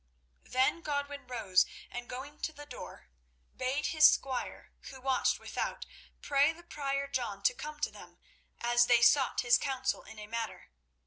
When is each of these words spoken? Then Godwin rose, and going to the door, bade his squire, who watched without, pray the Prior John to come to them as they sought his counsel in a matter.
Then 0.45 0.81
Godwin 0.81 1.27
rose, 1.27 1.63
and 1.91 2.09
going 2.09 2.39
to 2.39 2.51
the 2.51 2.65
door, 2.65 3.09
bade 3.55 3.85
his 3.93 4.09
squire, 4.11 4.71
who 4.89 4.99
watched 4.99 5.37
without, 5.39 5.85
pray 6.23 6.51
the 6.51 6.63
Prior 6.63 7.07
John 7.07 7.43
to 7.43 7.53
come 7.53 7.79
to 7.81 7.91
them 7.91 8.17
as 8.59 8.87
they 8.87 9.03
sought 9.03 9.41
his 9.41 9.59
counsel 9.59 10.01
in 10.01 10.17
a 10.17 10.25
matter. 10.25 10.71